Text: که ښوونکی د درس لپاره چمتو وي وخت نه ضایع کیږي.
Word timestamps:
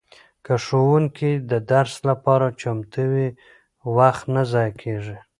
که 0.45 0.53
ښوونکی 0.65 1.31
د 1.51 1.53
درس 1.71 1.95
لپاره 2.09 2.47
چمتو 2.61 3.03
وي 3.11 3.27
وخت 3.97 4.23
نه 4.35 4.43
ضایع 4.51 4.73
کیږي. 4.81 5.17